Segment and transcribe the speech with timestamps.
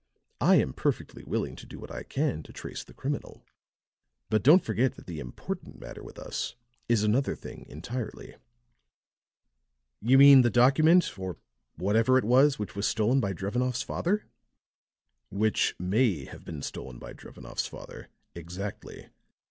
[0.39, 3.45] I am perfectly willing to do what I can to trace the criminal,
[4.31, 6.55] but don't forget that the important matter with us
[6.89, 8.33] is another thing entirely."
[10.01, 11.37] "You mean the document, or
[11.75, 14.25] whatever it was, which was stolen by Drevenoff's father?"
[15.29, 18.09] "Which may have been stolen by Drevenoff's father.
[18.33, 19.09] Exactly.